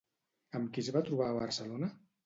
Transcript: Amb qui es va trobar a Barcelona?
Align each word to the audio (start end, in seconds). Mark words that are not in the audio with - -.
Amb 0.59 0.71
qui 0.77 0.83
es 0.85 0.91
va 0.97 1.05
trobar 1.11 1.31
a 1.31 1.39
Barcelona? 1.39 1.95